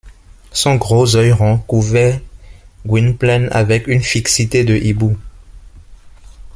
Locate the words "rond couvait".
1.31-2.23